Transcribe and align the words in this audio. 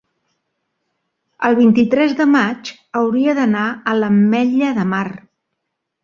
el 1.49 1.57
vint-i-tres 1.59 2.15
de 2.21 2.25
maig 2.35 2.71
hauria 3.01 3.35
d'anar 3.41 3.65
a 3.91 3.93
l'Ametlla 3.99 4.71
de 4.79 4.87
Mar. 4.95 5.03